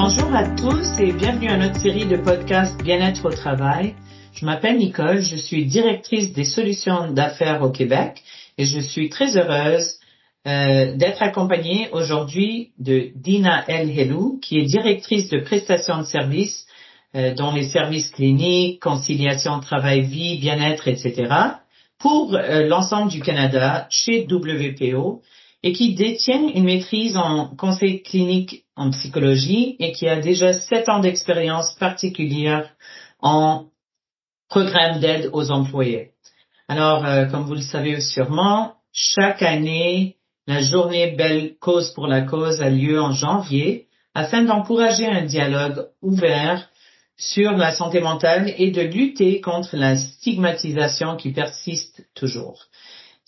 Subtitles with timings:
[0.00, 3.96] Bonjour à tous et bienvenue à notre série de podcasts Bien-être au travail.
[4.32, 8.22] Je m'appelle Nicole, je suis directrice des solutions d'affaires au Québec
[8.58, 9.96] et je suis très heureuse
[10.46, 16.64] euh, d'être accompagnée aujourd'hui de Dina El Helou, qui est directrice de prestations de services
[17.16, 21.26] euh, dont les services cliniques, conciliation travail-vie, bien-être, etc.,
[21.98, 25.22] pour euh, l'ensemble du Canada chez WPO
[25.62, 30.88] et qui détient une maîtrise en conseil clinique en psychologie et qui a déjà sept
[30.88, 32.70] ans d'expérience particulière
[33.20, 33.66] en
[34.48, 36.12] programme d'aide aux employés.
[36.68, 42.22] Alors, euh, comme vous le savez sûrement, chaque année, la journée Belle Cause pour la
[42.22, 46.68] cause a lieu en janvier afin d'encourager un dialogue ouvert
[47.16, 52.66] sur la santé mentale et de lutter contre la stigmatisation qui persiste toujours.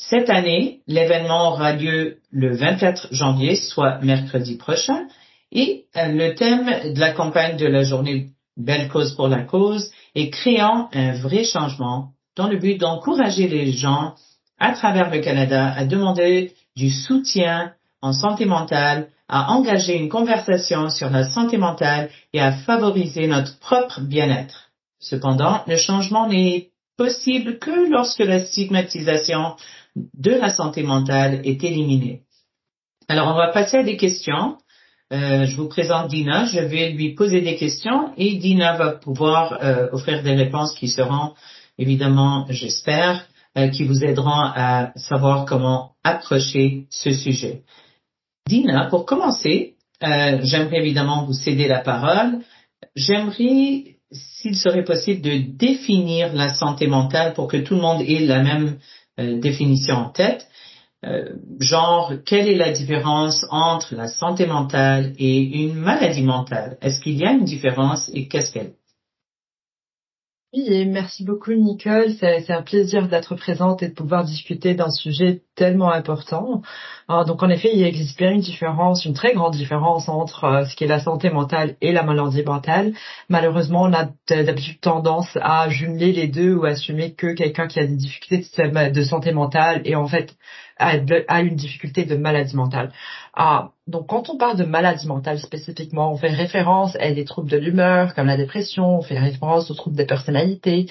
[0.09, 5.07] Cette année, l'événement aura lieu le 24 janvier, soit mercredi prochain,
[5.53, 9.91] et euh, le thème de la campagne de la journée Belle cause pour la cause
[10.15, 14.15] est créant un vrai changement dans le but d'encourager les gens
[14.59, 20.89] à travers le Canada à demander du soutien en santé mentale, à engager une conversation
[20.89, 24.71] sur la santé mentale et à favoriser notre propre bien-être.
[24.99, 29.57] Cependant, le changement n'est possible que lorsque la stigmatisation
[29.97, 32.23] de la santé mentale est éliminée.
[33.09, 34.57] Alors, on va passer à des questions.
[35.13, 36.47] Euh, je vous présente Dina.
[36.47, 40.89] Je vais lui poser des questions et Dina va pouvoir euh, offrir des réponses qui
[40.89, 41.35] seront,
[41.77, 43.27] évidemment, j'espère,
[43.59, 47.63] euh, qui vous aideront à savoir comment approcher ce sujet.
[48.47, 52.39] Dina, pour commencer, j'aimerais évidemment vous céder la parole.
[52.95, 58.21] J'aimerais, s'il serait possible, de définir la santé mentale pour que tout le monde ait
[58.21, 58.79] la même
[59.19, 60.47] définition en tête.
[61.05, 66.77] Euh, genre, quelle est la différence entre la santé mentale et une maladie mentale?
[66.83, 68.75] Est-ce qu'il y a une différence et qu'est-ce qu'elle
[70.53, 72.13] oui, et merci beaucoup Nicole.
[72.19, 76.63] C'est un plaisir d'être présente et de pouvoir discuter d'un sujet tellement important.
[77.27, 80.75] donc en effet, il existe bien une différence, une très grande différence entre euh, ce
[80.75, 82.95] qui est la santé mentale et la maladie mentale.
[83.29, 87.79] Malheureusement, on a d'habitude tendance à jumeler les deux ou à assumer que quelqu'un qui
[87.79, 88.39] a des difficultés
[88.91, 90.35] de santé mentale et en fait
[90.81, 92.91] a une difficulté de maladie mentale.
[93.35, 97.51] Ah, donc quand on parle de maladie mentale spécifiquement, on fait référence à des troubles
[97.51, 100.87] de l'humeur comme la dépression, on fait référence aux troubles de personnalité.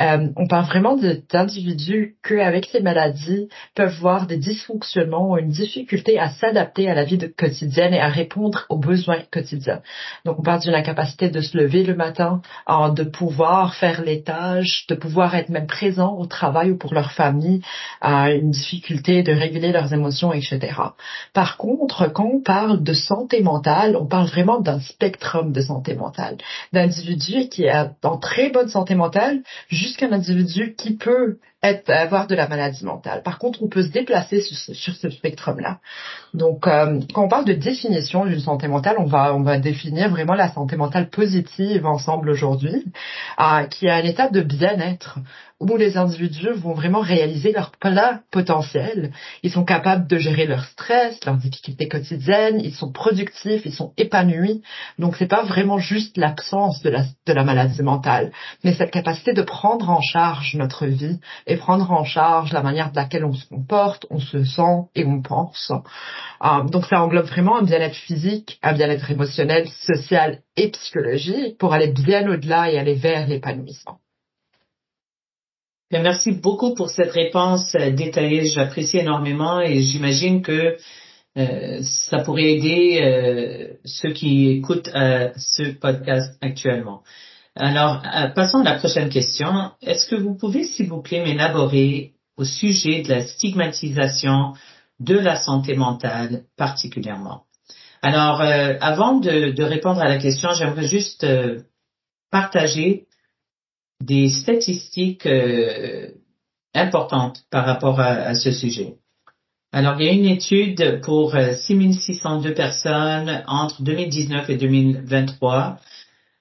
[0.00, 6.28] Euh, on parle vraiment d'individus qui, avec ces maladies, peuvent des dysfonctionnements une difficulté à
[6.28, 9.80] s'adapter à la vie quotidienne et à répondre aux besoins quotidiens.
[10.24, 14.86] Donc on parle d'une incapacité de se lever le matin, de pouvoir faire les tâches,
[14.88, 17.62] de pouvoir être même présent au travail ou pour leur famille,
[18.02, 20.60] une difficulté de réguler leurs émotions, etc.
[21.32, 25.94] Par contre, quand on parle de santé mentale, on parle vraiment d'un spectrum de santé
[25.94, 26.36] mentale,
[26.72, 27.72] d'individu qui est
[28.02, 31.38] en très bonne santé mentale jusqu'à un individu qui peut
[31.88, 33.22] avoir de la maladie mentale.
[33.22, 35.78] Par contre, on peut se déplacer sur, ce spectrum-là.
[36.34, 40.10] Donc, euh, quand on parle de définition d'une santé mentale, on va, on va définir
[40.10, 42.84] vraiment la santé mentale positive ensemble aujourd'hui,
[43.40, 45.18] euh, qui est un état de bien-être
[45.60, 49.12] où les individus vont vraiment réaliser leur plein potentiel.
[49.42, 53.92] Ils sont capables de gérer leur stress, leurs difficultés quotidiennes, ils sont productifs, ils sont
[53.96, 54.62] épanouis.
[54.98, 58.32] Donc c'est pas vraiment juste l'absence de la, maladie mentale,
[58.64, 62.90] mais cette capacité de prendre en charge notre vie et prendre en charge la manière
[62.90, 65.72] de laquelle on se comporte, on se sent et on pense.
[66.44, 71.74] Euh, donc ça englobe vraiment un bien-être physique, un bien-être émotionnel, social et psychologique pour
[71.74, 73.98] aller bien au-delà et aller vers l'épanouissement.
[76.00, 78.46] Merci beaucoup pour cette réponse euh, détaillée.
[78.46, 80.76] J'apprécie énormément et j'imagine que
[81.36, 87.02] euh, ça pourrait aider euh, ceux qui écoutent ce podcast actuellement.
[87.56, 88.02] Alors,
[88.34, 89.70] passons à la prochaine question.
[89.80, 94.54] Est-ce que vous pouvez, s'il vous plaît, m'élaborer au sujet de la stigmatisation
[94.98, 97.44] de la santé mentale particulièrement?
[98.02, 101.24] Alors, avant de, de, répondre à la question, j'aimerais juste
[102.32, 103.06] partager
[104.00, 106.08] des statistiques euh,
[106.74, 108.96] importantes par rapport à, ce sujet.
[109.72, 115.78] Alors, il y a une étude pour 6602 euh, personnes entre 2019 et 2023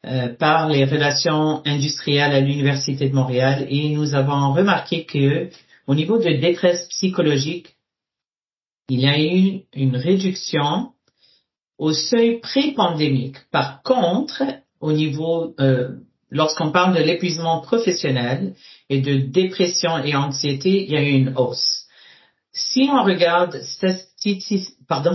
[0.05, 5.49] euh, par les relations industrielles à l'Université de Montréal et nous avons remarqué que
[5.87, 7.75] au niveau de détresse psychologique,
[8.89, 10.91] il y a eu une réduction
[11.77, 13.37] au seuil pré-pandémique.
[13.51, 14.43] Par contre,
[14.79, 15.55] au niveau
[16.33, 18.55] lorsqu'on parle de l'épuisement professionnel
[18.89, 21.85] et de dépression et anxiété, il y a eu une hausse.
[22.51, 23.61] Si on regarde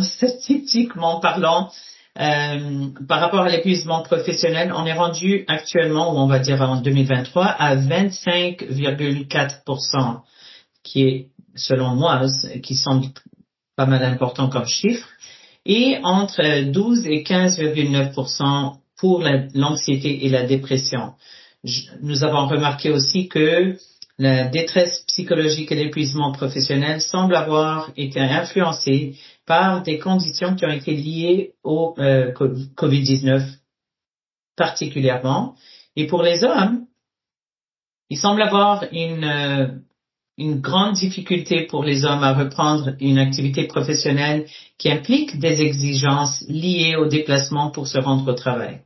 [0.07, 1.71] statistiquement parlant,
[2.19, 6.81] euh, par rapport à l'épuisement professionnel, on est rendu actuellement, ou on va dire en
[6.81, 10.23] 2023, à 25,4%
[10.83, 12.23] qui est, selon moi,
[12.63, 13.09] qui semble
[13.77, 15.07] pas mal important comme chiffre,
[15.65, 18.13] et entre 12 et 15,9
[18.99, 19.23] pour
[19.55, 21.15] l'anxiété et la dépression.
[22.03, 23.77] nous avons remarqué aussi que
[24.19, 29.17] la détresse psychologique et l'épuisement professionnel semblent avoir été influencés
[29.47, 32.33] par des conditions qui ont été liées au euh,
[32.77, 33.43] COVID-19
[34.57, 35.55] particulièrement.
[35.95, 36.87] Et pour les hommes,
[38.11, 39.69] il semble avoir une, euh,
[40.37, 44.47] une grande difficulté pour les hommes à reprendre une activité professionnelle
[44.79, 48.81] qui implique des exigences liées au déplacement pour se rendre au travail.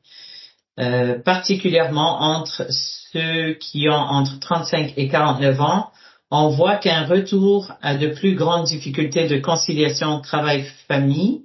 [0.82, 2.66] Euh, particulièrement entre
[3.12, 5.90] ceux qui ont entre 35 et 49 ans,
[6.32, 11.42] on voit qu'un retour à de plus grandes difficultés de conciliation travail-famille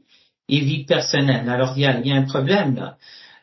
[0.49, 1.47] et vie personnelle.
[1.49, 2.95] Alors il y a, y a un problème là.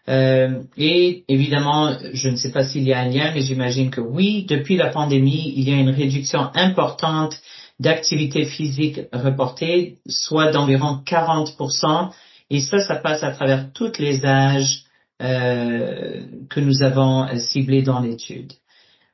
[0.09, 4.01] Euh, et évidemment, je ne sais pas s'il y a un lien, mais j'imagine que
[4.01, 7.41] oui, depuis la pandémie, il y a une réduction importante
[7.79, 12.11] d'activité physique reportée, soit d'environ 40%,
[12.51, 14.84] et ça, ça passe à travers tous les âges
[15.23, 18.53] euh, que nous avons ciblés dans l'étude.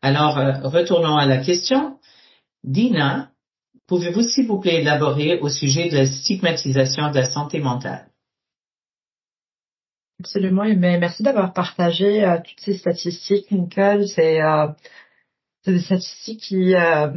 [0.03, 1.99] Alors, euh, retournons à la question.
[2.65, 3.31] Dina,
[3.87, 8.07] pouvez-vous s'il vous plaît élaborer au sujet de la stigmatisation de la santé mentale?
[10.21, 14.07] Absolument, mais merci d'avoir partagé euh, toutes ces statistiques, Nicole.
[14.07, 14.69] C'est euh,
[15.67, 17.11] des statistiques qui euh,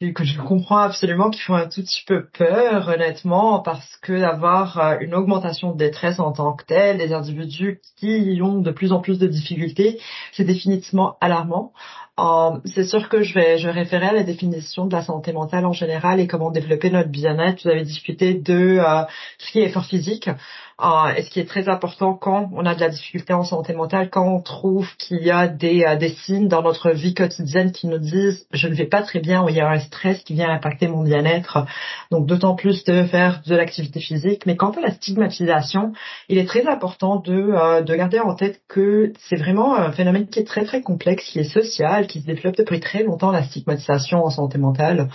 [0.00, 5.14] je comprends absolument, qui font un tout petit peu peur, honnêtement, parce que d'avoir une
[5.14, 9.18] augmentation de détresse en tant que telle, des individus qui ont de plus en plus
[9.18, 10.00] de difficultés,
[10.32, 11.72] c'est définitivement alarmant.
[12.20, 15.64] Euh, c'est sûr que je vais, je référer à la définition de la santé mentale
[15.64, 17.62] en général et comment développer notre bien-être.
[17.62, 19.04] Vous avez discuté de euh,
[19.38, 22.74] ce qui est effort physique euh, et ce qui est très important quand on a
[22.74, 26.48] de la difficulté en santé mentale, quand on trouve qu'il y a des, des signes
[26.48, 29.56] dans notre vie quotidienne qui nous disent je ne vais pas très bien ou il
[29.56, 31.64] y a un stress qui vient impacter mon bien-être.
[32.10, 34.44] Donc d'autant plus de faire de l'activité physique.
[34.44, 35.92] Mais quant à la stigmatisation,
[36.28, 40.40] il est très important de, de garder en tête que c'est vraiment un phénomène qui
[40.40, 44.24] est très très complexe, qui est social, qui se développe depuis très longtemps, la stigmatisation
[44.24, 45.08] en santé mentale,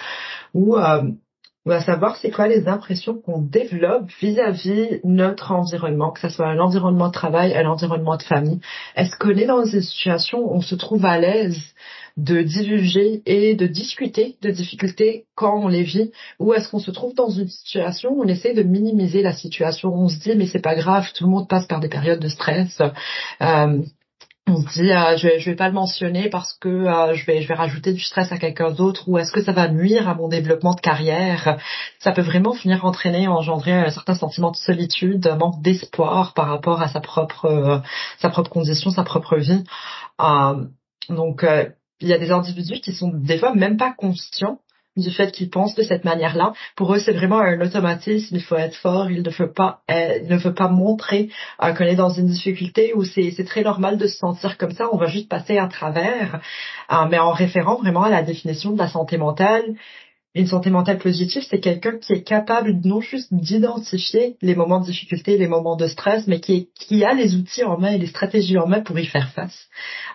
[0.53, 1.03] où euh,
[1.65, 6.47] on va savoir c'est quoi les impressions qu'on développe vis-à-vis notre environnement, que ce soit
[6.47, 8.59] un environnement de travail, un environnement de famille.
[8.95, 11.59] Est-ce qu'on est dans des situations où on se trouve à l'aise
[12.17, 16.91] de divulguer et de discuter de difficultés quand on les vit ou est-ce qu'on se
[16.91, 20.47] trouve dans une situation où on essaie de minimiser la situation on se dit mais
[20.47, 22.81] c'est pas grave tout le monde passe par des périodes de stress
[23.41, 23.81] euh,
[24.47, 27.25] on se dit euh, je vais je vais pas le mentionner parce que euh, je
[27.25, 30.07] vais je vais rajouter du stress à quelqu'un d'autre ou est-ce que ça va nuire
[30.07, 31.57] à mon développement de carrière?
[31.99, 36.47] Ça peut vraiment finir entraîner engendrer un certain sentiment de solitude un manque d'espoir par
[36.47, 37.79] rapport à sa propre euh,
[38.19, 39.63] sa propre condition sa propre vie.
[41.09, 41.45] Donc
[42.01, 44.59] il y a des individus qui sont des fois même pas conscients
[44.95, 46.53] du fait qu'ils pensent de cette manière-là.
[46.75, 48.35] Pour eux, c'est vraiment un automatisme.
[48.35, 49.09] Il faut être fort.
[49.09, 53.03] Il ne faut pas, euh, ne faut pas montrer qu'on est dans une difficulté où
[53.03, 54.89] c'est, c'est très normal de se sentir comme ça.
[54.91, 56.39] On va juste passer à travers.
[56.91, 59.75] Euh, mais en référant vraiment à la définition de la santé mentale,
[60.35, 64.85] une santé mentale positive, c'est quelqu'un qui est capable non juste d'identifier les moments de
[64.85, 66.67] difficulté, les moments de stress, mais qui,
[67.05, 69.67] a les outils en main et les stratégies en main pour y faire face.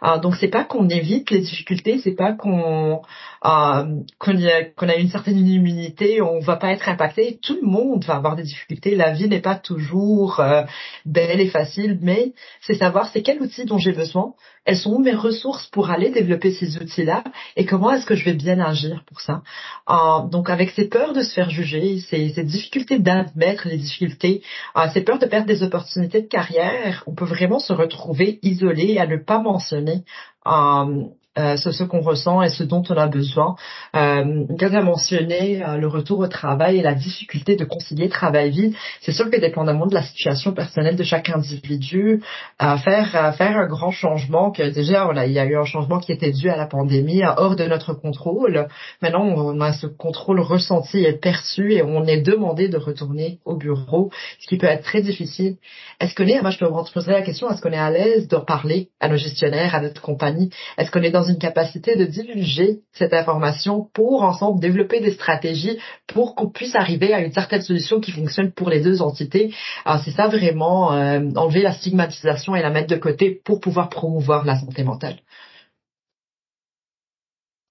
[0.05, 3.01] Euh, donc c'est pas qu'on évite les difficultés, c'est pas qu'on
[3.47, 3.85] euh,
[4.19, 7.39] qu'on a, une certaine immunité, on va pas être impacté.
[7.43, 8.95] Tout le monde va avoir des difficultés.
[8.95, 10.65] La vie n'est pas toujours euh,
[11.07, 14.99] belle et facile, mais c'est savoir c'est quel outil dont j'ai besoin, elles sont où
[14.99, 17.25] mes ressources pour aller développer ces outils-là
[17.57, 19.43] et comment est-ce que je vais bien agir pour ça?
[19.89, 24.43] Euh, donc avec ces peurs de se faire juger, ces, difficultés d'admettre les difficultés,
[24.77, 28.99] euh, ces peurs de perdre des opportunités de carrière, on peut vraiment se retrouver isolé
[28.99, 30.05] à ne pas mentionner
[30.47, 31.05] euh,
[31.39, 33.55] euh, ce, qu'on ressent et ce dont on a besoin.
[33.95, 38.75] Euh, a mentionné euh, le retour au travail et la difficulté de concilier travail-vie.
[39.01, 42.21] C'est sûr que dépendamment de la situation personnelle de chaque individu,
[42.59, 46.01] à faire à faire un grand changement, que déjà il y a eu un changement
[46.01, 48.67] qui était dû à la pandémie, hors de notre contrôle.
[49.01, 53.57] Maintenant, on a ce contrôle ressenti et perçu et on est demandé de retourner au
[53.57, 54.11] bureau,
[54.41, 55.57] ce qui peut être très difficile.
[56.01, 58.37] Est-ce qu'on est, moi je te poserai la question, est-ce qu'on est à l'aise de
[58.37, 60.51] parler à nos gestionnaires, à notre compagnie?
[60.77, 65.79] Est-ce qu'on est dans une capacité de divulguer cette information pour ensemble développer des stratégies
[66.07, 69.55] pour qu'on puisse arriver à une certaine solution qui fonctionne pour les deux entités.
[69.85, 73.89] Alors c'est ça vraiment, euh, enlever la stigmatisation et la mettre de côté pour pouvoir
[73.89, 75.17] promouvoir la santé mentale.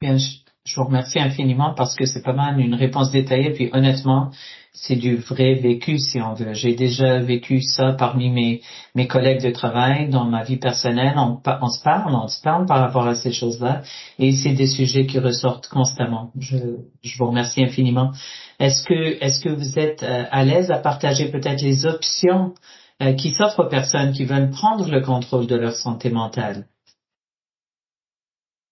[0.02, 3.52] Bien, je vous remercie infiniment parce que c'est pas mal une réponse détaillée.
[3.52, 4.32] Puis honnêtement,
[4.74, 6.54] c'est du vrai vécu, si on veut.
[6.54, 8.62] J'ai déjà vécu ça parmi mes,
[8.96, 11.14] mes collègues de travail, dans ma vie personnelle.
[11.18, 13.82] On, on se parle, on se parle par rapport à ces choses-là.
[14.20, 16.32] Et c'est des sujets qui ressortent constamment.
[16.40, 16.58] Je,
[17.04, 18.12] je vous remercie infiniment.
[18.60, 22.54] Est-ce que, est-ce que vous êtes euh, à l'aise à partager peut-être les options
[23.02, 26.68] euh, qui s'offrent aux personnes qui veulent prendre le contrôle de leur santé mentale?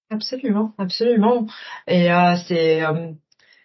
[0.09, 1.47] Absolument, absolument.
[1.85, 2.81] Et euh, c'est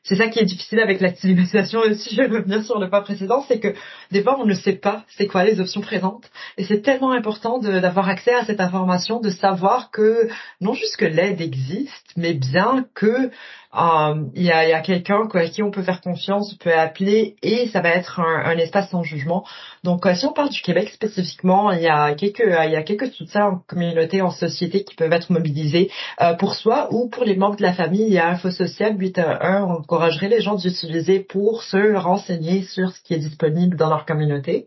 [0.05, 3.45] c'est ça qui est difficile avec l'activation aussi, je vais revenir sur le pas précédent,
[3.47, 3.75] c'est que
[4.11, 6.31] des fois on ne sait pas c'est quoi les options présentes.
[6.59, 10.29] Et c'est tellement important d'avoir accès à cette information, de savoir que
[10.61, 13.31] non juste que l'aide existe, mais bien que
[13.75, 16.75] euh, il y a, y a quelqu'un à qui on peut faire confiance, on peut
[16.75, 19.47] appeler et ça va être un, un espace sans jugement.
[19.83, 22.83] Donc euh, si on parle du Québec spécifiquement, il y a quelques il y a
[22.83, 27.25] quelques soutiens en communauté, en société qui peuvent être mobilisés euh, pour soi ou pour
[27.25, 28.03] les membres de la famille.
[28.03, 32.93] Il y a Info Social 811, on encouragerait les gens d'utiliser pour se renseigner sur
[32.93, 34.67] ce qui est disponible dans leur communauté.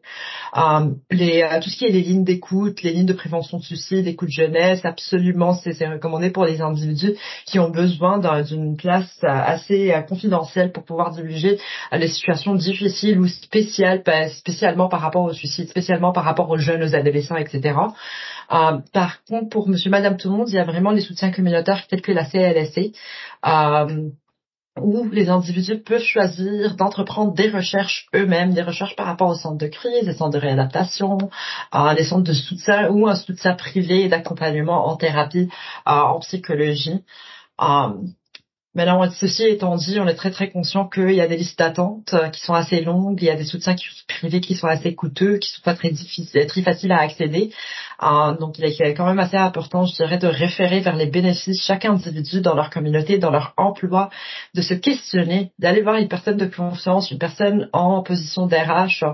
[1.11, 4.29] les tout ce qui est les lignes d'écoute, les lignes de prévention de suicide, écoute
[4.29, 7.13] jeunesse, absolument c'est recommandé pour les individus
[7.45, 11.59] qui ont besoin d'une place assez euh, confidentielle pour pouvoir diriger
[11.93, 16.57] euh, les situations difficiles ou spéciales, spécialement par rapport au suicide, spécialement par rapport aux
[16.57, 17.77] jeunes, aux adolescents, etc.
[18.51, 21.31] Euh, par contre, pour Monsieur, Madame, tout le monde, il y a vraiment les soutiens
[21.31, 22.93] communautaires tels que la CLSC.
[24.81, 29.57] où les individus peuvent choisir d'entreprendre des recherches eux-mêmes, des recherches par rapport aux centres
[29.57, 31.17] de crise, des centres de réadaptation,
[31.95, 35.47] des centres de soutien ou un soutien privé d'accompagnement en thérapie,
[35.85, 37.05] en psychologie.
[38.75, 42.13] Maintenant, ceci étant dit, on est très très conscient qu'il y a des listes d'attente
[42.13, 43.73] euh, qui sont assez longues, il y a des soutiens
[44.09, 47.53] privés qui sont assez coûteux, qui sont pas très difficiles, très faciles à accéder.
[48.03, 51.65] Euh, donc, il est quand même assez important, je dirais, de référer vers les bénéfices
[51.65, 54.09] chaque individu dans leur communauté, dans leur emploi,
[54.53, 59.05] de se questionner, d'aller voir une personne de confiance, une personne en position d'RH.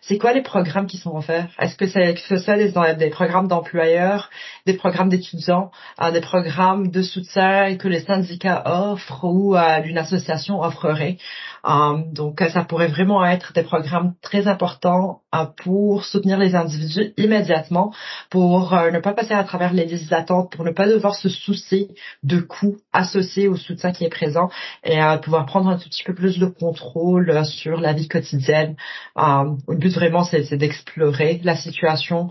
[0.00, 1.48] C'est quoi les programmes qui sont offerts?
[1.58, 4.30] Est-ce que c'est que ça des, des programmes d'employeurs,
[4.64, 9.09] des programmes d'étudiants, euh, des programmes de soutien que les syndicats offrent?
[9.22, 11.18] Ou à une association offrerait.
[11.66, 17.12] Euh, donc, ça pourrait vraiment être des programmes très importants euh, pour soutenir les individus
[17.16, 17.92] immédiatement,
[18.30, 21.28] pour euh, ne pas passer à travers les listes d'attente, pour ne pas devoir se
[21.28, 21.88] soucier
[22.22, 24.50] de coûts associés au soutien qui est présent
[24.84, 28.76] et pouvoir prendre un tout petit peu plus de contrôle sur la vie quotidienne.
[29.16, 32.30] le but vraiment, c'est d'explorer la situation,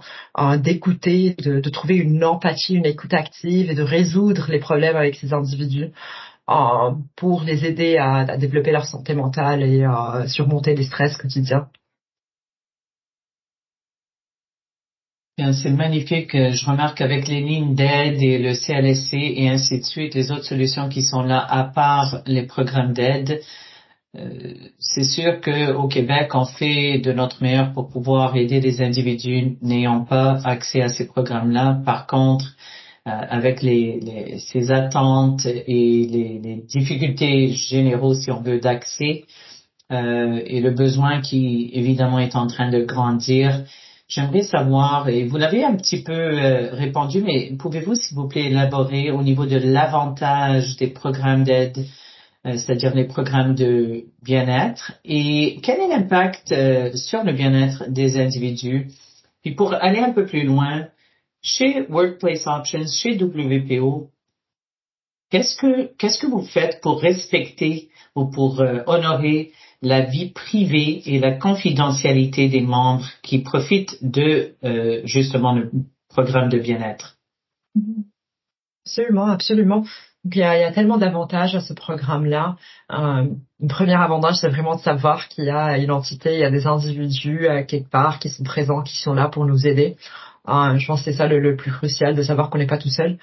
[0.57, 5.33] d'écouter, de trouver une empathie, une écoute active et de résoudre les problèmes avec ces
[5.33, 5.91] individus
[7.15, 11.68] pour les aider à, développer leur santé mentale et à surmonter les stress quotidiens.
[15.53, 16.32] C'est magnifique.
[16.34, 20.44] Je remarque avec les lignes d'aide et le CLSC et ainsi de suite, les autres
[20.44, 23.41] solutions qui sont là à part les programmes d'aide.
[24.18, 29.58] Euh, c'est sûr qu'au Québec, on fait de notre meilleur pour pouvoir aider des individus
[29.62, 31.82] n'ayant pas accès à ces programmes-là.
[31.86, 38.41] Par contre, euh, avec les, les, ces attentes et les, les, difficultés généraux, si on
[38.41, 39.24] veut, d'accès
[39.91, 43.63] euh, et le besoin qui évidemment est en train de grandir.
[44.08, 48.46] J'aimerais savoir, et vous l'avez un petit peu euh, répondu, mais pouvez-vous, s'il vous plaît,
[48.46, 51.77] élaborer au niveau de l'avantage des programmes d'aide,
[52.46, 58.20] euh, c'est-à-dire les programmes de bien-être, et quel est l'impact euh, sur le bien-être des
[58.20, 58.88] individus?
[59.44, 60.88] Puis pour aller un peu plus loin,
[61.41, 64.10] chez Workplace Options, chez WPO,
[65.29, 71.01] qu'est-ce que qu'est-ce que vous faites pour respecter ou pour euh, honorer la vie privée
[71.05, 75.72] et la confidentialité des membres qui profitent de euh, justement le
[76.10, 77.17] programme de bien-être?
[78.86, 79.86] Absolument, absolument.
[80.25, 82.58] il y a, tellement d'avantages à ce programme-là.
[82.91, 83.27] Euh,
[83.60, 86.50] le premier avantage, c'est vraiment de savoir qu'il y a une entité, il y a
[86.50, 89.96] des individus quelque part qui sont présents, qui sont là pour nous aider.
[90.51, 92.89] Ah, je pense que c'est ça le, plus crucial, de savoir qu'on n'est pas tout
[92.89, 93.20] seul.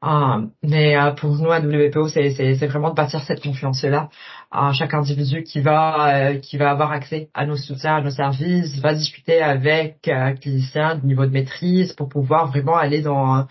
[0.00, 4.08] Ah, mais euh, pour nous à WPO, c'est vraiment de bâtir cette confiance-là.
[4.50, 8.10] à chaque individu qui va euh, qui va avoir accès à nos soutiens, à nos
[8.10, 13.40] services, va discuter avec un clinicien de niveau de maîtrise pour pouvoir vraiment aller dans
[13.40, 13.42] euh,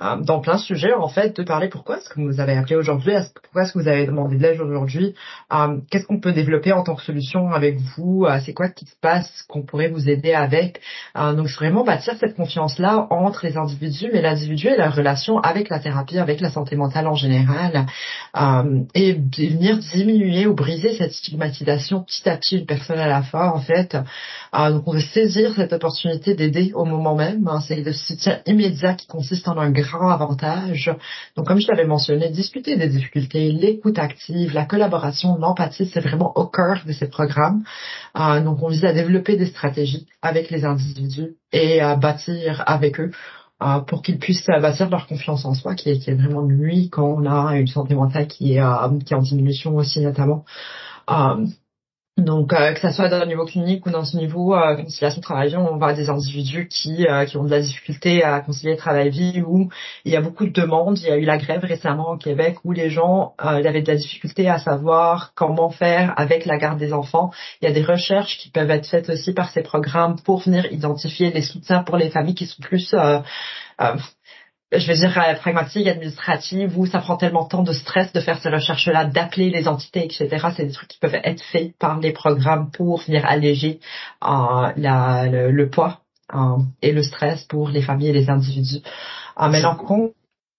[0.00, 3.12] dans plein de sujets, en fait, de parler pourquoi est-ce que vous avez appelé aujourd'hui,
[3.42, 5.14] pourquoi est-ce que vous avez demandé de l'aide aujourd'hui,
[5.52, 8.86] euh, qu'est-ce qu'on peut développer en tant que solution avec vous, euh, c'est quoi qui
[8.86, 10.80] se passe qu'on pourrait vous aider avec.
[11.14, 15.68] donc, c'est vraiment bâtir cette confiance-là entre les individus, mais l'individu et la relation avec
[15.68, 17.86] la thérapie, avec la santé mentale en général,
[18.94, 23.54] et venir diminuer ou briser cette stigmatisation petit à petit, une personne à la fois,
[23.54, 23.96] en fait.
[24.54, 27.46] donc, on veut saisir cette opportunité d'aider au moment même.
[27.48, 30.90] Hein, c'est le soutien immédiat qui consiste en un grands avantages.
[31.36, 36.32] Donc, comme je l'avais mentionné, discuter des difficultés, l'écoute active, la collaboration, l'empathie, c'est vraiment
[36.36, 37.62] au cœur de ces programmes.
[38.18, 43.00] Euh, donc, on vise à développer des stratégies avec les individus et à bâtir avec
[43.00, 43.10] eux
[43.62, 47.26] euh, pour qu'ils puissent bâtir leur confiance en soi, qui est, vraiment nuit quand on
[47.26, 50.44] a une santé mentale qui est, euh, en diminution aussi notamment.
[51.10, 51.46] Euh,
[52.20, 55.20] donc, euh, que ça soit dans le niveau clinique ou dans ce niveau euh, conciliation
[55.20, 59.42] travail-vie, on voit des individus qui, euh, qui ont de la difficulté à concilier travail-vie,
[59.46, 59.68] où
[60.04, 60.98] il y a beaucoup de demandes.
[60.98, 63.90] Il y a eu la grève récemment au Québec où les gens euh, avaient de
[63.90, 67.30] la difficulté à savoir comment faire avec la garde des enfants.
[67.60, 70.66] Il y a des recherches qui peuvent être faites aussi par ces programmes pour venir
[70.72, 72.94] identifier les soutiens pour les familles qui sont plus
[74.72, 78.20] je vais dire euh, pragmatique, administrative, où ça prend tellement de temps de stress de
[78.20, 80.28] faire ces recherches-là, d'appeler les entités, etc.
[80.56, 83.80] C'est des trucs qui peuvent être faits par les programmes pour venir alléger
[84.24, 86.00] euh, la, le, poids
[86.34, 88.82] euh, et le stress pour les familles et les individus.
[89.40, 89.76] Euh, maintenant,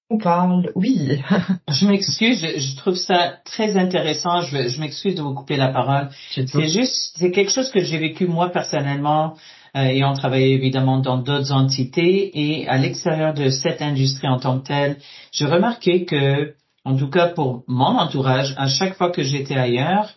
[0.09, 1.21] on parle, oui.
[1.69, 4.41] je m'excuse, je, je, trouve ça très intéressant.
[4.41, 6.09] Je, je m'excuse de vous couper la parole.
[6.31, 9.35] C'est juste, c'est quelque chose que j'ai vécu moi personnellement
[9.75, 14.39] euh, et on travaillait évidemment dans d'autres entités et à l'extérieur de cette industrie en
[14.39, 14.97] tant que telle,
[15.31, 20.09] j'ai remarqué que, en tout cas pour mon entourage, à chaque fois que j'étais ailleurs,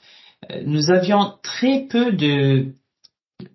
[0.50, 2.74] euh, nous avions très peu de,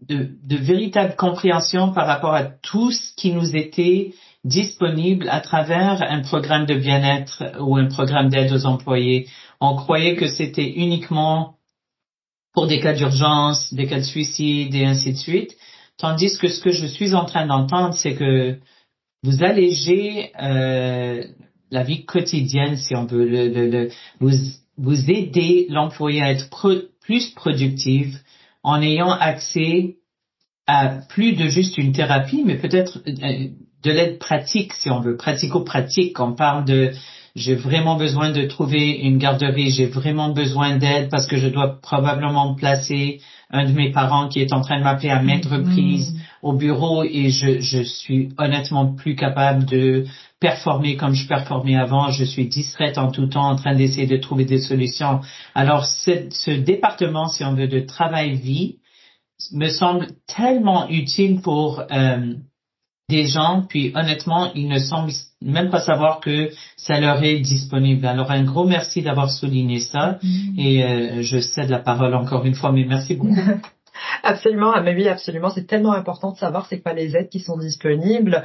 [0.08, 4.14] de, de véritable compréhension par rapport à tout ce qui nous était
[4.46, 9.28] disponible à travers un programme de bien-être ou un programme d'aide aux employés.
[9.60, 11.58] On croyait que c'était uniquement
[12.54, 15.56] pour des cas d'urgence, des cas de suicide et ainsi de suite.
[16.00, 18.58] Tandis que ce que je suis en train d'entendre, c'est que
[19.24, 21.24] vous allégez euh,
[21.72, 23.90] la vie quotidienne, si on veut, le, le,
[24.22, 24.32] vous,
[24.78, 26.50] vous aidez l'employé à être
[27.02, 28.16] plus productif
[28.64, 29.98] en ayant accès
[30.68, 33.48] à plus de juste une thérapie, mais peut-être euh,
[33.84, 36.20] de l'aide pratique, si on veut, pratico-pratique.
[36.20, 36.92] On parle de
[37.36, 41.80] j'ai vraiment besoin de trouver une garderie, j'ai vraiment besoin d'aide parce que je dois
[41.82, 43.22] probablement placer
[43.52, 45.58] un de mes parents qui est en train de m'appeler à maintes mm-hmm.
[45.58, 50.06] reprises au bureau et je, je suis honnêtement plus capable de
[50.40, 52.12] performer comme je performais avant.
[52.12, 55.22] Je suis distraite en tout temps en train d'essayer de trouver des solutions.
[55.56, 58.78] Alors ce, ce département, si on veut, de travail-vie
[59.54, 62.34] me semble tellement utile pour euh,
[63.10, 68.06] des gens, puis honnêtement, ils ne semblent même pas savoir que ça leur est disponible.
[68.06, 70.60] Alors un gros merci d'avoir souligné ça mm-hmm.
[70.60, 73.36] et euh, je cède la parole encore une fois, mais merci beaucoup.
[74.24, 77.40] absolument, ah, mais oui, absolument, c'est tellement important de savoir c'est quoi les aides qui
[77.40, 78.44] sont disponibles.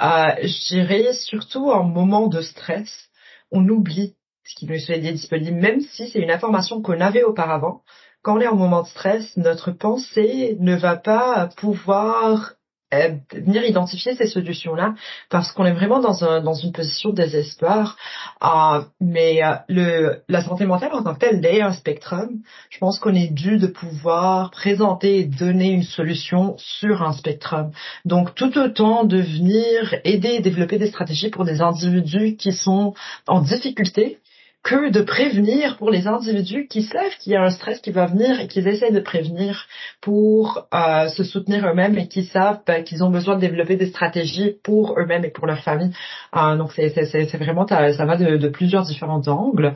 [0.00, 3.10] Euh, je dirais surtout en moment de stress,
[3.52, 7.82] on oublie ce qui nous est disponible, même si c'est une information qu'on avait auparavant.
[8.22, 12.55] Quand on est en moment de stress, notre pensée ne va pas pouvoir
[12.94, 14.94] euh, venir identifier ces solutions-là
[15.28, 17.96] parce qu'on est vraiment dans, un, dans une position de désespoir.
[18.44, 22.28] Euh, mais euh, le, la santé mentale en tant que telle est un spectrum.
[22.70, 27.72] Je pense qu'on est dû de pouvoir présenter et donner une solution sur un spectrum.
[28.04, 32.94] Donc tout autant de venir aider et développer des stratégies pour des individus qui sont
[33.26, 34.18] en difficulté
[34.66, 38.06] que de prévenir pour les individus qui savent qu'il y a un stress qui va
[38.06, 39.66] venir et qu'ils essaient de prévenir
[40.00, 43.86] pour euh, se soutenir eux-mêmes et qui savent ben, qu'ils ont besoin de développer des
[43.86, 45.92] stratégies pour eux-mêmes et pour leur famille.
[46.36, 49.72] Euh, donc c'est vraiment ça va de, de, plusieurs différents angles.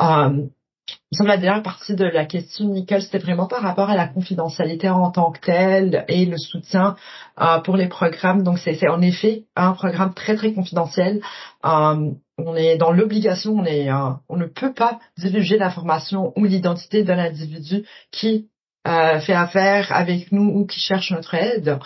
[0.00, 0.46] Euh,
[1.12, 4.08] il semble la dernière partie de la question, Nicole, c'était vraiment par rapport à la
[4.08, 6.96] confidentialité en tant que telle et le soutien
[7.38, 8.42] euh, pour les programmes.
[8.42, 11.20] Donc, c'est en effet un programme très, très confidentiel.
[11.66, 16.46] Euh, on est dans l'obligation, on, est, euh, on ne peut pas divulguer l'information ou
[16.46, 18.48] l'identité d'un individu qui
[18.88, 21.78] euh, fait affaire avec nous ou qui cherche notre aide.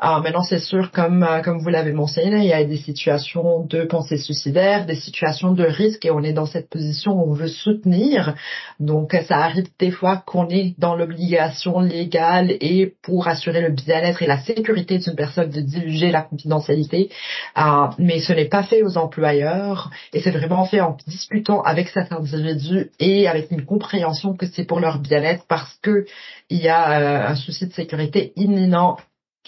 [0.00, 3.64] Alors maintenant, c'est sûr, comme euh, comme vous l'avez mentionné, il y a des situations
[3.64, 7.34] de pensée suicidaire, des situations de risque, et on est dans cette position où on
[7.34, 8.36] veut soutenir.
[8.78, 14.22] Donc, ça arrive des fois qu'on est dans l'obligation légale et pour assurer le bien-être
[14.22, 17.10] et la sécurité d'une personne de divulguer la confidentialité.
[17.56, 21.88] Euh, mais ce n'est pas fait aux employeurs, et c'est vraiment fait en discutant avec
[21.88, 26.06] cet individu et avec une compréhension que c'est pour leur bien-être parce que
[26.50, 28.96] il y a euh, un souci de sécurité imminent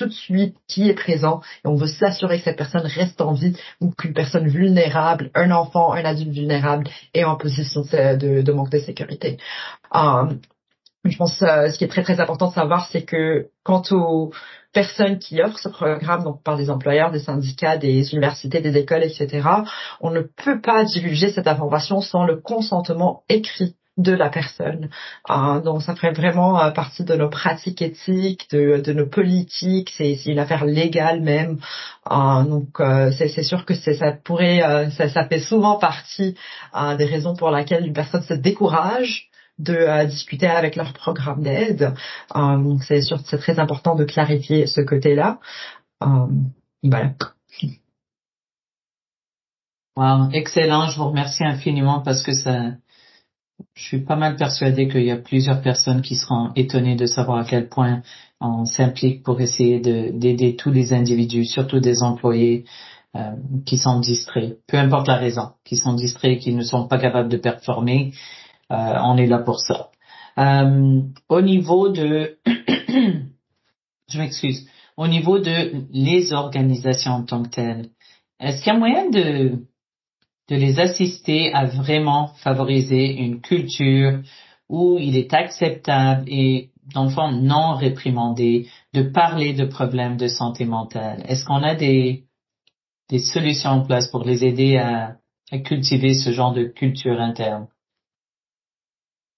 [0.01, 3.35] tout de suite qui est présent et on veut s'assurer que cette personne reste en
[3.35, 8.71] vie ou qu'une personne vulnérable, un enfant, un adulte vulnérable est en position de, manque
[8.71, 9.37] de sécurité.
[9.93, 10.41] Um,
[11.05, 14.33] je pense euh, ce qui est très très important de savoir, c'est que quant aux
[14.73, 19.05] personnes qui offrent ce programme, donc par des employeurs, des syndicats, des universités, des écoles,
[19.05, 19.47] etc.,
[20.01, 24.89] on ne peut pas divulguer cette information sans le consentement écrit de la personne.
[25.31, 30.15] Euh, donc ça fait vraiment euh, partie de nos pratiques éthiques, de, nos politiques, c'est
[30.27, 31.59] une affaire légale même.
[32.11, 36.35] Euh, donc euh, c'est sûr que ça pourrait, euh, ça, fait souvent partie
[36.99, 41.93] des raisons pour lesquelles une personne se décourage de discuter avec leur programme d'aide.
[42.35, 45.39] donc c'est sûr c'est très important de clarifier ce côté-là.
[46.83, 47.13] voilà.
[49.97, 50.89] Wow, excellent.
[50.89, 52.71] Je vous remercie infiniment parce que ça,
[53.75, 57.39] je suis pas mal persuadée qu'il y a plusieurs personnes qui seront étonnées de savoir
[57.39, 58.03] à quel point
[58.41, 62.65] on s'implique pour essayer d'aider tous les individus, surtout des employés
[63.17, 63.33] euh,
[63.67, 67.29] qui sont distraits, peu importe la raison, qui sont distraits, qui ne sont pas capables
[67.29, 68.13] de performer.
[68.71, 69.91] Euh, on est là pour ça.
[70.39, 72.39] Euh, au niveau de,
[74.09, 77.89] je m'excuse, au niveau de les organisations en tant que telles,
[78.39, 79.65] est-ce qu'il y a moyen de
[80.51, 84.21] de les assister à vraiment favoriser une culture
[84.69, 91.23] où il est acceptable et fond non réprimandé de parler de problèmes de santé mentale.
[91.27, 92.25] Est-ce qu'on a des,
[93.09, 95.17] des solutions en place pour les aider à,
[95.53, 97.69] à cultiver ce genre de culture interne?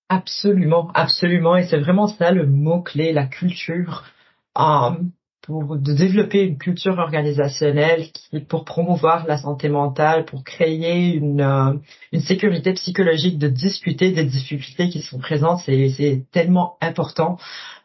[0.09, 1.57] Absolument, absolument.
[1.57, 4.05] Et c'est vraiment ça le mot-clé, la culture.
[4.55, 5.13] Um,
[5.43, 11.41] pour de développer une culture organisationnelle qui pour promouvoir la santé mentale, pour créer une,
[11.41, 11.75] euh,
[12.13, 17.39] une sécurité psychologique, de discuter des difficultés qui sont présentes, c'est tellement important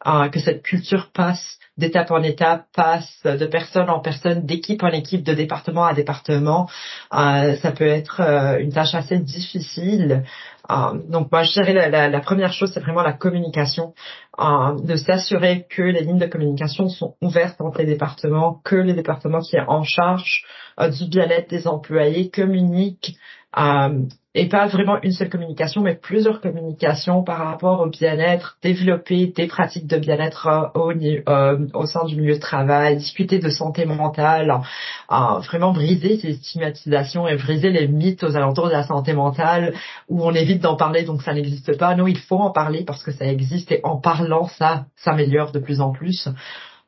[0.06, 4.88] euh, que cette culture passe d'étape en étape, passe de personne en personne, d'équipe en
[4.88, 6.68] équipe, de département à département.
[7.12, 8.20] Euh, ça peut être
[8.60, 10.24] une tâche assez difficile.
[10.70, 13.94] Euh, donc moi je dirais la, première chose c'est vraiment la communication,
[14.38, 18.92] euh, de s'assurer que les lignes de communication sont ouvertes entre les départements, que les
[18.92, 20.44] départements qui sont en charge
[20.78, 23.16] euh, du bien-être des employés communiquent
[24.38, 29.48] et pas vraiment une seule communication, mais plusieurs communications par rapport au bien-être, développer des
[29.48, 33.84] pratiques de bien-être euh, au, euh, au sein du milieu de travail, discuter de santé
[33.84, 34.60] mentale,
[35.10, 39.74] euh, vraiment briser ces stigmatisations et briser les mythes aux alentours de la santé mentale
[40.08, 41.96] où on évite d'en parler donc ça n'existe pas.
[41.96, 45.58] Non, il faut en parler parce que ça existe et en parlant ça s'améliore de
[45.58, 46.28] plus en plus.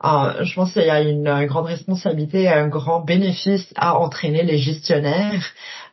[0.03, 4.43] Euh, je pense qu'il y a une grande responsabilité et un grand bénéfice à entraîner
[4.43, 5.45] les gestionnaires.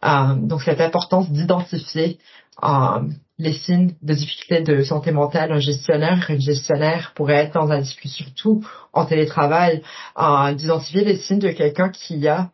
[0.05, 2.19] Euh, donc cette importance d'identifier
[2.63, 3.03] euh,
[3.39, 7.81] les signes de difficulté de santé mentale, un gestionnaire, une gestionnaire pourrait être dans un
[7.81, 9.83] discussion, surtout en télétravail,
[10.55, 12.51] d'identifier les signes de quelqu'un qui a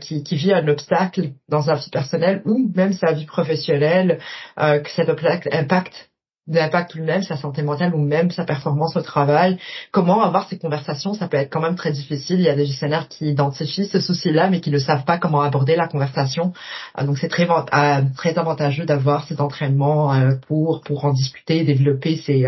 [0.00, 4.18] qui, qui, vit un obstacle dans sa vie personnelle ou même sa vie professionnelle,
[4.56, 6.09] que cet obstacle impacte
[6.50, 9.58] l'impact lui-même, sa santé mentale ou même sa performance au travail.
[9.92, 12.40] Comment avoir ces conversations, ça peut être quand même très difficile.
[12.40, 15.42] Il y a des gestionnaires qui identifient ce souci-là, mais qui ne savent pas comment
[15.42, 16.52] aborder la conversation.
[16.98, 21.64] Euh, donc c'est très, euh, très avantageux d'avoir ces entraînements euh, pour pour en discuter,
[21.64, 22.46] développer ces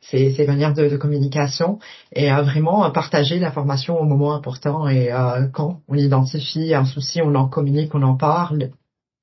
[0.00, 1.78] ces, ces, manières de, communication
[2.12, 5.10] et vraiment partager l'information au moment important et
[5.52, 8.70] quand on identifie un souci, on en communique, on en parle,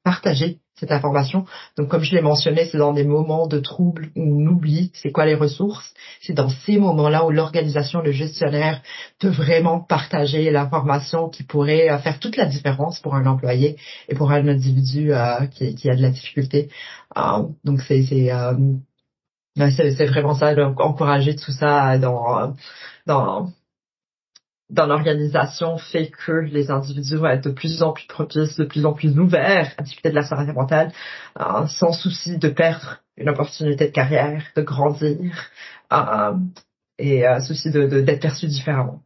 [0.03, 1.45] partager cette information.
[1.77, 5.11] Donc comme je l'ai mentionné, c'est dans des moments de trouble où on oublie c'est
[5.11, 5.93] quoi les ressources.
[6.21, 8.81] C'est dans ces moments-là où l'organisation, le gestionnaire
[9.19, 14.15] peut vraiment partager l'information qui pourrait euh, faire toute la différence pour un employé et
[14.15, 16.69] pour un individu euh, qui, a de la difficulté.
[17.17, 18.31] Euh, donc c'est
[20.05, 22.53] vraiment ça, donc encourager tout ça dans
[23.05, 23.49] dans
[24.69, 28.85] dans l'organisation fait que les individus vont être de plus en plus propices, de plus
[28.85, 30.91] en plus ouverts à discuter de la santé mentale,
[31.39, 35.49] euh, sans souci de perdre une opportunité de carrière, de grandir,
[35.91, 36.33] euh,
[36.97, 39.01] et euh, souci d'être perçu différemment.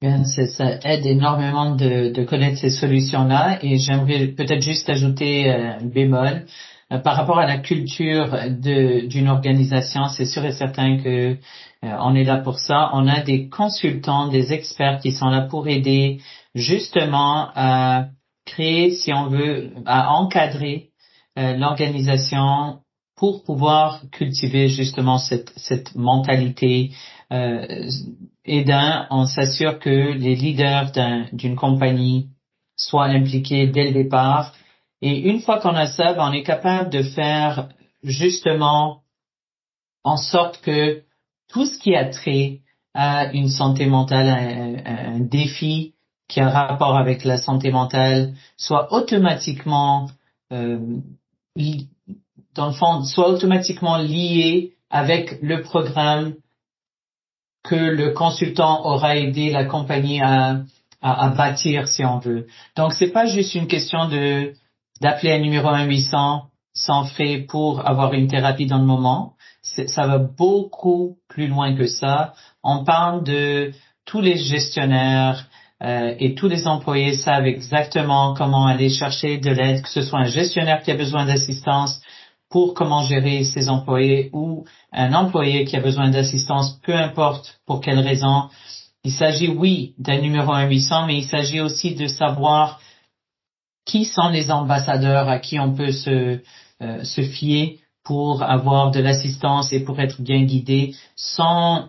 [0.00, 5.84] Bien, ça aide énormément de, de connaître ces solutions-là et j'aimerais peut-être juste ajouter un
[5.84, 6.44] bémol.
[6.90, 11.36] Euh, par rapport à la culture d'une organisation, c'est sûr et certain que euh,
[11.82, 12.90] on est là pour ça.
[12.94, 16.20] On a des consultants, des experts qui sont là pour aider
[16.54, 18.06] justement à
[18.46, 20.88] créer, si on veut, à encadrer
[21.38, 22.78] euh, l'organisation
[23.16, 26.92] pour pouvoir cultiver justement cette, cette mentalité.
[27.30, 30.92] et d'un, on s'assure que les leaders
[31.32, 32.28] d'une compagnie
[32.76, 34.54] soient impliqués dès le départ
[35.02, 37.68] et une fois qu'on a ça, ben, on est capable de faire
[38.02, 39.02] justement
[40.04, 41.02] en sorte que
[41.48, 42.60] tout ce qui a trait
[42.94, 45.94] à une santé mentale, un, un défi
[46.28, 50.10] qui a rapport avec la santé mentale, soit automatiquement,
[50.52, 50.78] euh,
[52.54, 56.34] dans le fond, soit automatiquement lié avec le programme
[57.62, 60.60] que le consultant aura aidé la compagnie à,
[61.00, 62.46] à, à bâtir, si on veut.
[62.76, 64.54] Donc, c'est pas juste une question de
[65.00, 69.34] d'appeler un numéro 1 800 sont faits pour avoir une thérapie dans le moment.
[69.62, 72.34] Ça va beaucoup plus loin que ça.
[72.62, 73.72] On parle de
[74.04, 75.46] tous les gestionnaires
[75.82, 80.20] euh, et tous les employés savent exactement comment aller chercher de l'aide, que ce soit
[80.20, 82.00] un gestionnaire qui a besoin d'assistance
[82.50, 87.80] pour comment gérer ses employés ou un employé qui a besoin d'assistance, peu importe pour
[87.80, 88.48] quelle raison.
[89.04, 92.80] Il s'agit, oui, d'un numéro 1800, mais il s'agit aussi de savoir
[93.88, 96.40] qui sont les ambassadeurs à qui on peut se,
[96.82, 101.88] euh, se fier pour avoir de l'assistance et pour être bien guidé sans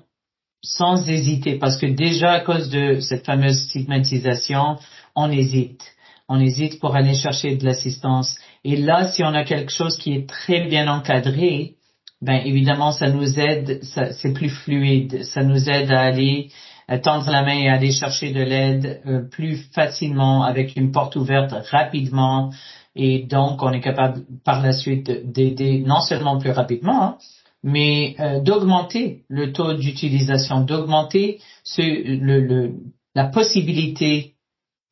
[0.61, 4.77] sans hésiter parce que déjà à cause de cette fameuse stigmatisation,
[5.15, 5.83] on hésite.
[6.27, 8.35] On hésite pour aller chercher de l'assistance.
[8.63, 11.75] Et là, si on a quelque chose qui est très bien encadré,
[12.21, 16.49] ben évidemment, ça nous aide, c'est plus fluide, ça nous aide à aller
[16.97, 21.53] tendre la main et aller chercher de l'aide euh, plus facilement avec une porte ouverte
[21.69, 22.51] rapidement
[22.95, 27.17] et donc on est capable par la suite d'aider non seulement plus rapidement, hein,
[27.61, 31.39] mais euh, d'augmenter le taux d'utilisation, d'augmenter
[31.77, 32.73] le, le,
[33.13, 34.33] la possibilité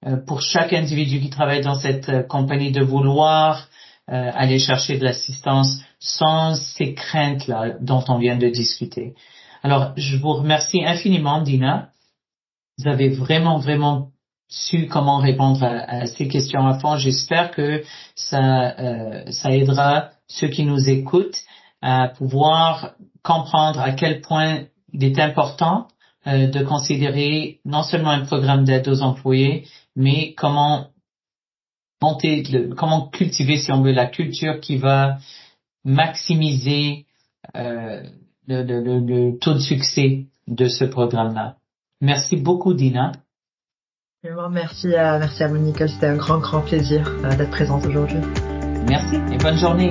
[0.06, 3.68] euh, pour chaque individu qui travaille dans cette compagnie de vouloir
[4.10, 9.16] aller chercher de l'assistance sans ces craintes-là dont on vient de discuter.
[9.64, 11.90] Alors, je vous remercie infiniment, Dina.
[12.78, 14.12] Vous avez vraiment, vraiment
[14.50, 16.98] su comment répondre à, ces questions à fond.
[16.98, 17.84] J'espère que
[18.16, 21.40] ça, euh, ça aidera ceux qui nous écoutent
[21.82, 22.92] à pouvoir
[23.24, 25.88] comprendre à quel point il est important
[26.28, 30.88] euh, de considérer non seulement un programme d'aide aux employés, mais comment
[32.02, 32.44] monter,
[32.78, 35.18] comment cultiver, si on veut, la culture qui va
[35.84, 37.06] maximiser
[37.56, 38.04] euh,
[38.48, 41.58] le, le, le, taux de succès de ce programme-là.
[42.02, 43.12] Merci beaucoup, Dina.
[44.52, 45.88] Merci à, merci à Monique.
[45.88, 48.20] C'était un grand, grand plaisir euh, d'être présente aujourd'hui.
[48.88, 49.90] Merci et bonne journée.